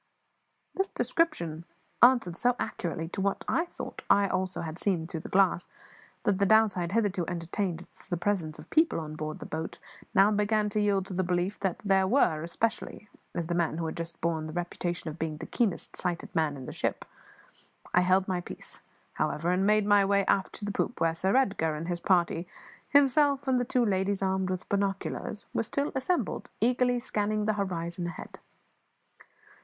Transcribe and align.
This 0.73 0.87
description 0.87 1.63
answered 2.01 2.35
so 2.35 2.55
accurately 2.57 3.07
to 3.09 3.21
what 3.21 3.45
I 3.47 3.65
thought 3.65 4.01
I 4.09 4.27
also 4.27 4.61
had 4.61 4.79
seen 4.79 5.05
through 5.05 5.19
the 5.19 5.29
glass, 5.29 5.67
that 6.23 6.39
the 6.39 6.45
doubts 6.47 6.75
I 6.75 6.81
had 6.81 6.93
hitherto 6.93 7.23
entertained 7.27 7.81
as 7.81 7.87
to 8.05 8.09
the 8.09 8.17
presence 8.17 8.57
of 8.57 8.67
people 8.71 8.99
on 8.99 9.15
board 9.15 9.37
the 9.37 9.45
boat 9.45 9.77
now 10.15 10.31
began 10.31 10.69
to 10.69 10.79
yield 10.81 11.05
to 11.05 11.13
the 11.13 11.21
belief 11.21 11.59
that 11.59 11.77
there 11.85 12.07
were, 12.07 12.41
especially 12.41 13.09
as 13.35 13.45
the 13.45 13.53
man 13.53 13.77
who 13.77 13.85
had 13.85 13.95
just 13.95 14.15
spoken 14.15 14.45
bore 14.47 14.47
the 14.47 14.53
reputation 14.53 15.07
of 15.11 15.19
being 15.19 15.37
the 15.37 15.45
keenest 15.45 15.95
sighted 15.95 16.33
man 16.33 16.57
in 16.57 16.65
the 16.65 16.73
ship. 16.73 17.05
I 17.93 18.01
held 18.01 18.27
my 18.27 18.41
peace, 18.41 18.79
however, 19.13 19.51
and 19.51 19.67
made 19.67 19.85
my 19.85 20.03
way 20.03 20.25
aft 20.25 20.53
to 20.53 20.65
the 20.65 20.71
poop, 20.71 20.99
where 20.99 21.13
Sir 21.13 21.35
Edgar 21.37 21.75
and 21.75 21.87
his 21.87 21.99
party 21.99 22.47
himself 22.89 23.47
and 23.47 23.59
the 23.59 23.65
two 23.65 23.85
ladies 23.85 24.23
armed 24.23 24.49
with 24.49 24.67
binoculars 24.67 25.45
were 25.53 25.61
still 25.61 25.91
assembled, 25.93 26.49
eagerly 26.59 26.99
scanning 26.99 27.45
the 27.45 27.53
horizon 27.53 28.07
ahead. 28.07 28.39